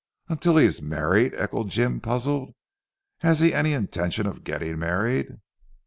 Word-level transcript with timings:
"Until 0.29 0.57
he 0.57 0.65
is 0.65 0.81
married?" 0.81 1.35
echoed 1.35 1.69
Jim 1.69 1.99
puzzled. 2.01 2.55
"Has 3.19 3.39
he 3.39 3.53
any 3.53 3.73
intention 3.73 4.25
of 4.25 4.43
getting 4.43 4.79
married?" 4.79 5.37